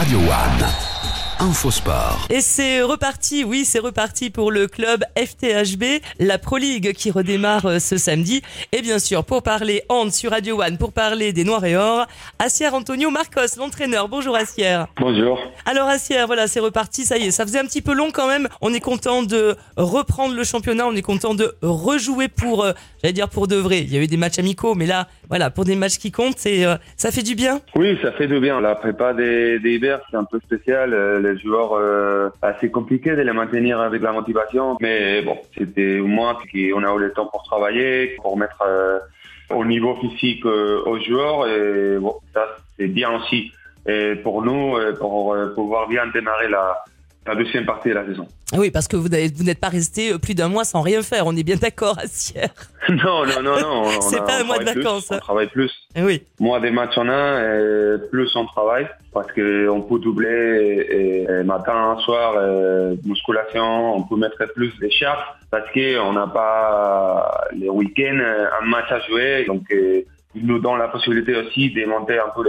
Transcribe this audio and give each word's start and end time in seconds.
Radio 0.00 0.16
One. 0.18 0.66
Infosport. 1.40 2.26
Et 2.30 2.40
c'est 2.40 2.80
reparti, 2.80 3.44
oui, 3.44 3.66
c'est 3.66 3.80
reparti 3.80 4.30
pour 4.30 4.50
le 4.50 4.66
club 4.66 5.04
FTHB, 5.14 6.02
la 6.18 6.38
Pro 6.38 6.56
League 6.56 6.94
qui 6.94 7.10
redémarre 7.10 7.66
euh, 7.66 7.78
ce 7.78 7.98
samedi. 7.98 8.40
Et 8.72 8.80
bien 8.80 8.98
sûr, 8.98 9.24
pour 9.24 9.42
parler 9.42 9.82
hand 9.90 10.10
sur 10.10 10.30
Radio 10.30 10.62
One, 10.62 10.78
pour 10.78 10.92
parler 10.92 11.34
des 11.34 11.44
Noirs 11.44 11.66
et 11.66 11.76
Or, 11.76 12.06
Assier 12.38 12.68
Antonio 12.68 13.10
Marcos, 13.10 13.58
l'entraîneur. 13.58 14.08
Bonjour 14.08 14.34
Assier. 14.36 14.84
Bonjour. 14.98 15.38
Alors 15.66 15.88
Assier, 15.88 16.24
voilà, 16.24 16.46
c'est 16.46 16.60
reparti, 16.60 17.04
ça 17.04 17.18
y 17.18 17.26
est, 17.26 17.30
ça 17.30 17.44
faisait 17.44 17.58
un 17.58 17.66
petit 17.66 17.82
peu 17.82 17.92
long 17.92 18.10
quand 18.10 18.26
même. 18.26 18.48
On 18.62 18.72
est 18.72 18.80
content 18.80 19.22
de 19.22 19.54
reprendre 19.76 20.34
le 20.34 20.44
championnat, 20.44 20.86
on 20.86 20.96
est 20.96 21.02
content 21.02 21.34
de 21.34 21.54
rejouer 21.60 22.28
pour, 22.28 22.64
euh, 22.64 22.72
j'allais 23.02 23.12
dire 23.12 23.28
pour 23.28 23.48
de 23.48 23.56
vrai. 23.56 23.80
Il 23.80 23.92
y 23.92 23.98
a 23.98 24.00
eu 24.00 24.06
des 24.06 24.16
matchs 24.16 24.38
amicaux, 24.38 24.74
mais 24.74 24.86
là, 24.86 25.08
voilà, 25.30 25.48
pour 25.48 25.64
des 25.64 25.76
matchs 25.76 25.98
qui 25.98 26.10
comptent, 26.10 26.38
c'est, 26.38 26.66
euh, 26.66 26.74
ça 26.96 27.12
fait 27.12 27.22
du 27.22 27.36
bien. 27.36 27.60
Oui, 27.76 27.96
ça 28.02 28.10
fait 28.10 28.26
du 28.26 28.40
bien. 28.40 28.60
La 28.60 28.74
prépa 28.74 29.14
des, 29.14 29.60
Ibers, 29.62 30.00
c'est 30.10 30.16
un 30.16 30.24
peu 30.24 30.40
spécial. 30.40 30.92
Euh, 30.92 31.20
Les 31.20 31.38
joueurs, 31.38 31.74
euh, 31.74 32.30
assez 32.42 32.68
compliqué 32.68 33.10
de 33.12 33.22
les 33.22 33.32
maintenir 33.32 33.78
avec 33.80 34.02
la 34.02 34.10
motivation. 34.10 34.76
Mais 34.80 35.22
bon, 35.22 35.38
c'était 35.56 36.00
au 36.00 36.08
moins 36.08 36.34
qu'on 36.34 36.82
a 36.82 36.94
eu 36.96 36.98
le 36.98 37.12
temps 37.12 37.26
pour 37.26 37.44
travailler, 37.44 38.16
pour 38.20 38.36
mettre 38.36 38.60
euh, 38.66 38.98
au 39.50 39.64
niveau 39.64 39.94
physique 40.00 40.44
aux 40.44 40.98
joueurs. 40.98 41.46
Et 41.46 41.98
bon, 41.98 42.16
ça, 42.34 42.46
c'est 42.76 42.88
bien 42.88 43.12
aussi. 43.12 43.52
Et 43.86 44.16
pour 44.16 44.42
nous, 44.42 44.76
pour 44.98 45.36
pouvoir 45.54 45.88
bien 45.88 46.06
démarrer 46.08 46.48
la, 46.48 46.84
la 47.26 47.34
deuxième 47.34 47.66
partie 47.66 47.90
de 47.90 47.94
la 47.94 48.06
saison. 48.06 48.26
Oui, 48.56 48.70
parce 48.70 48.88
que 48.88 48.96
vous 48.96 49.08
n'êtes 49.08 49.60
pas 49.60 49.68
resté 49.68 50.12
euh, 50.12 50.18
plus 50.18 50.34
d'un 50.34 50.48
mois 50.48 50.64
sans 50.64 50.80
rien 50.80 51.02
faire. 51.02 51.26
On 51.26 51.36
est 51.36 51.42
bien 51.42 51.56
d'accord, 51.56 51.98
Assier. 51.98 52.42
non, 52.88 53.24
non, 53.26 53.42
non, 53.42 53.60
non. 53.60 53.82
on 53.86 54.00
C'est 54.00 54.18
a- 54.18 54.22
pas 54.22 54.40
un 54.40 54.44
mois 54.44 54.58
de 54.58 54.64
plus, 54.70 54.82
vacances, 54.82 55.12
hein. 55.12 55.16
On 55.16 55.20
travaille 55.20 55.46
plus. 55.48 55.70
Eh 55.94 56.02
Oui. 56.02 56.22
Moins 56.40 56.60
des 56.60 56.70
matchs 56.70 56.96
en 56.98 57.08
un, 57.08 57.38
et 57.94 57.98
plus 58.10 58.34
on 58.36 58.46
travaille 58.46 58.88
parce 59.12 59.26
qu'on 59.32 59.82
peut 59.82 59.98
doubler 59.98 60.28
et, 60.90 61.22
et 61.24 61.42
matin, 61.44 61.96
soir, 62.04 62.34
euh, 62.36 62.94
musculation, 63.04 63.96
on 63.96 64.02
peut 64.04 64.16
mettre 64.16 64.36
plus 64.54 64.72
des 64.80 64.90
charges 64.90 65.24
parce 65.50 65.68
qu'on 65.72 66.12
n'a 66.12 66.26
pas 66.28 67.48
les 67.56 67.68
week-ends 67.68 68.18
euh, 68.20 68.46
un 68.62 68.66
match 68.66 68.90
à 68.90 69.00
jouer. 69.00 69.44
Donc, 69.46 69.62
euh, 69.72 70.00
ils 70.34 70.46
nous 70.46 70.58
donne 70.60 70.78
la 70.78 70.88
possibilité 70.88 71.34
aussi 71.36 71.70
de 71.70 71.84
monter 71.86 72.18
un 72.18 72.28
peu 72.34 72.44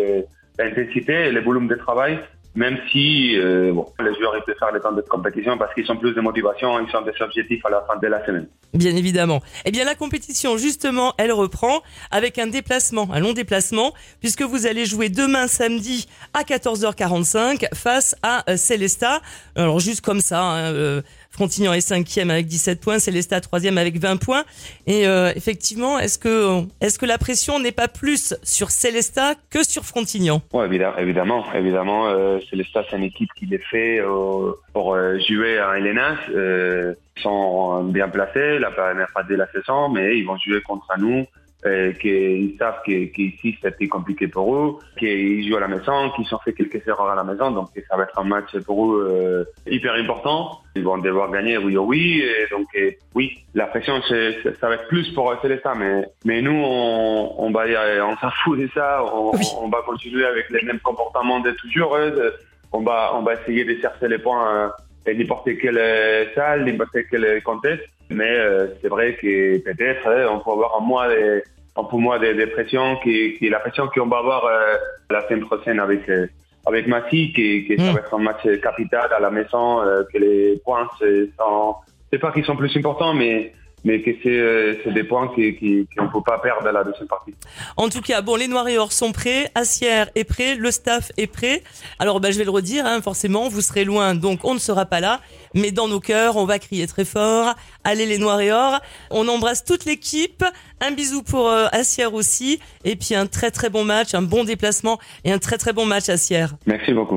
l'intensité 0.59 1.13
et 1.27 1.31
le 1.31 1.41
volume 1.41 1.67
de 1.67 1.75
travail. 1.75 2.19
Même 2.55 2.77
si 2.91 3.37
euh, 3.37 3.71
bon, 3.71 3.85
les 3.99 4.13
joueurs 4.15 4.35
ils 4.35 4.43
peuvent 4.43 4.57
faire 4.59 4.71
le 4.71 4.79
temps 4.81 4.91
de 4.91 5.01
compétition 5.01 5.57
parce 5.57 5.73
qu'ils 5.73 5.89
ont 5.91 5.97
plus 5.97 6.13
de 6.13 6.21
motivation, 6.21 6.79
ils 6.79 6.95
ont 6.95 7.01
des 7.01 7.13
objectifs 7.21 7.65
à 7.65 7.69
la 7.69 7.81
fin 7.81 7.97
de 7.97 8.07
la 8.07 8.25
semaine. 8.25 8.47
Bien 8.73 8.95
évidemment. 8.95 9.41
Eh 9.65 9.71
bien, 9.71 9.83
la 9.83 9.95
compétition, 9.95 10.57
justement, 10.57 11.13
elle 11.17 11.33
reprend 11.33 11.81
avec 12.09 12.39
un 12.39 12.47
déplacement, 12.47 13.09
un 13.11 13.19
long 13.19 13.33
déplacement, 13.33 13.93
puisque 14.21 14.43
vous 14.43 14.65
allez 14.65 14.85
jouer 14.85 15.09
demain 15.09 15.47
samedi 15.47 16.07
à 16.33 16.43
14h45 16.43 17.73
face 17.75 18.15
à 18.23 18.49
euh, 18.49 18.55
Célesta. 18.55 19.21
Alors, 19.57 19.79
juste 19.79 19.99
comme 19.99 20.21
ça, 20.21 20.41
hein, 20.41 20.73
euh, 20.73 21.01
Frontignan 21.31 21.73
est 21.73 21.81
cinquième 21.81 22.29
avec 22.29 22.45
17 22.47 22.81
points, 22.81 22.99
Célesta 22.99 23.39
troisième 23.39 23.77
avec 23.77 23.97
20 23.97 24.17
points. 24.17 24.43
Et 24.85 25.07
euh, 25.07 25.31
effectivement, 25.35 25.97
est-ce 25.97 26.19
que, 26.19 26.61
est-ce 26.81 26.99
que 26.99 27.05
la 27.05 27.17
pression 27.17 27.59
n'est 27.59 27.71
pas 27.71 27.87
plus 27.87 28.35
sur 28.43 28.69
Célesta 28.69 29.35
que 29.49 29.63
sur 29.63 29.83
Frontignan? 29.83 30.41
Ouais, 30.53 30.65
évidemment, 30.65 31.45
évidemment. 31.53 32.07
Euh, 32.07 32.39
Célestat, 32.49 32.83
c'est 32.89 32.97
une 32.97 33.03
équipe 33.03 33.29
qui 33.37 33.45
les 33.45 33.59
fait 33.59 33.99
euh, 33.99 34.51
pour 34.73 34.93
euh, 34.93 35.17
jouer 35.19 35.57
à 35.57 35.77
Elenas. 35.77 36.17
Euh, 36.35 36.93
ils 37.15 37.21
sont 37.21 37.83
bien 37.83 38.09
placés, 38.09 38.59
la 38.59 38.71
première 38.71 39.09
phase 39.11 39.27
de 39.27 39.35
la 39.35 39.49
saison, 39.51 39.89
mais 39.89 40.17
ils 40.17 40.25
vont 40.25 40.37
jouer 40.37 40.61
contre 40.61 40.87
nous. 40.97 41.25
Euh, 41.63 41.91
qu'ils 41.91 42.57
savent 42.57 42.81
que- 42.87 43.05
qu'ici 43.13 43.55
c'était 43.61 43.87
compliqué 43.87 44.27
pour 44.27 44.55
eux, 44.55 44.79
qu'ils 44.97 45.47
jouent 45.47 45.57
à 45.57 45.59
la 45.59 45.67
maison, 45.67 46.09
qu'ils 46.15 46.33
ont 46.33 46.39
fait 46.39 46.53
quelques 46.53 46.81
erreurs 46.87 47.09
à 47.11 47.15
la 47.15 47.23
maison, 47.23 47.51
donc 47.51 47.67
ça 47.87 47.95
va 47.97 48.01
être 48.03 48.17
un 48.17 48.23
match 48.23 48.57
pour 48.65 48.87
eux 48.95 49.45
euh, 49.47 49.71
hyper 49.71 49.93
important. 49.93 50.57
Ils 50.75 50.83
vont 50.83 50.97
devoir 50.97 51.29
gagner 51.29 51.59
oui 51.59 51.77
ou 51.77 51.83
oui, 51.83 52.23
et 52.23 52.49
donc 52.49 52.65
euh, 52.75 52.89
oui, 53.13 53.37
la 53.53 53.67
pression 53.67 54.01
ça 54.01 54.67
va 54.69 54.73
être 54.73 54.87
plus 54.87 55.07
pour 55.13 55.31
Célestat, 55.43 55.75
mais 55.75 56.03
mais 56.25 56.41
nous 56.41 56.59
on, 56.65 57.35
on 57.37 57.51
va 57.51 57.67
dire, 57.67 57.79
on 58.09 58.17
s'en 58.17 58.31
fout 58.43 58.59
de 58.59 58.67
ça, 58.73 59.03
on, 59.13 59.29
Oui. 59.35 59.45
on 59.61 59.69
va 59.69 59.83
continuer 59.85 60.25
avec 60.25 60.49
les 60.49 60.63
mêmes 60.63 60.79
comportements 60.79 61.41
de 61.41 61.51
toujours. 61.51 61.93
euh, 61.95 62.31
On 62.73 62.81
va 62.81 63.11
on 63.13 63.21
va 63.21 63.33
essayer 63.35 63.65
de 63.65 63.75
chercher 63.79 64.07
les 64.07 64.17
points 64.17 64.47
euh, 64.55 64.69
n'importe 65.07 65.57
quelle 65.59 65.77
euh, 65.77 66.25
salle, 66.35 66.65
n'importe 66.65 66.97
quel 67.09 67.41
contexte. 67.43 67.87
Mais 68.09 68.37
euh, 68.37 68.67
c'est 68.81 68.89
vrai 68.89 69.15
que 69.15 69.57
peut-être 69.59 70.07
euh, 70.07 70.27
on 70.29 70.39
peut 70.39 70.51
avoir 70.51 70.77
un 70.81 70.85
mois 70.85 71.07
de, 71.07 71.43
un 71.77 71.83
peu 71.83 71.97
moins 71.97 72.19
de, 72.19 72.33
de 72.33 72.45
pression, 72.45 72.97
qui, 72.97 73.35
qui 73.37 73.49
la 73.49 73.59
pression 73.59 73.87
qu'on 73.87 74.07
va 74.07 74.17
avoir 74.17 74.45
euh, 74.45 74.75
la 75.09 75.27
semaine 75.27 75.45
prochaine 75.45 75.79
avec 75.79 76.07
euh, 76.09 76.27
avec 76.65 76.87
Massy, 76.87 77.33
qui, 77.33 77.65
qui 77.65 77.73
Mm. 77.73 77.97
être 77.97 78.13
un 78.13 78.19
match 78.19 78.43
capital 78.61 79.11
à 79.13 79.19
la 79.19 79.31
maison, 79.31 79.81
euh, 79.81 80.03
que 80.11 80.17
les 80.19 80.61
points 80.63 80.87
c'est 80.99 82.19
pas 82.19 82.31
qu'ils 82.31 82.45
sont 82.45 82.55
plus 82.55 82.75
importants, 82.77 83.13
mais 83.13 83.53
mais 83.83 84.01
que 84.01 84.11
c'est 84.23 84.29
euh, 84.29 84.75
des 84.87 85.03
points 85.03 85.29
qui 85.35 85.55
qui 85.55 85.87
qu'on 85.97 86.07
peut 86.09 86.23
pas 86.25 86.39
perdre 86.39 86.67
à 86.67 86.71
la 86.71 86.83
deuxième 86.83 87.07
partie. 87.07 87.33
En 87.77 87.89
tout 87.89 88.01
cas, 88.01 88.21
bon, 88.21 88.35
les 88.35 88.47
Noirs 88.47 88.67
et 88.67 88.77
Or 88.77 88.91
sont 88.91 89.11
prêts, 89.11 89.49
Assière 89.55 90.09
est 90.15 90.23
prêt, 90.23 90.55
le 90.55 90.71
staff 90.71 91.11
est 91.17 91.27
prêt. 91.27 91.63
Alors, 91.99 92.19
ben, 92.19 92.31
je 92.31 92.37
vais 92.37 92.43
le 92.43 92.51
redire, 92.51 92.85
hein, 92.85 93.01
forcément, 93.01 93.49
vous 93.49 93.61
serez 93.61 93.85
loin, 93.85 94.15
donc 94.15 94.39
on 94.43 94.53
ne 94.53 94.59
sera 94.59 94.85
pas 94.85 94.99
là. 94.99 95.19
Mais 95.53 95.71
dans 95.71 95.87
nos 95.87 95.99
cœurs, 95.99 96.37
on 96.37 96.45
va 96.45 96.59
crier 96.59 96.87
très 96.87 97.05
fort. 97.05 97.55
Allez 97.83 98.05
les 98.05 98.17
Noirs 98.17 98.39
et 98.41 98.51
Or. 98.51 98.79
On 99.09 99.27
embrasse 99.27 99.65
toute 99.65 99.85
l'équipe. 99.85 100.45
Un 100.79 100.91
bisou 100.91 101.23
pour 101.23 101.49
euh, 101.49 101.67
Assière 101.71 102.13
aussi. 102.13 102.59
Et 102.85 102.95
puis 102.95 103.15
un 103.15 103.27
très 103.27 103.51
très 103.51 103.69
bon 103.69 103.83
match, 103.83 104.13
un 104.13 104.21
bon 104.21 104.43
déplacement 104.43 104.97
et 105.25 105.31
un 105.31 105.39
très 105.39 105.57
très 105.57 105.73
bon 105.73 105.85
match 105.85 106.09
Assière. 106.09 106.55
Merci 106.65 106.93
beaucoup. 106.93 107.09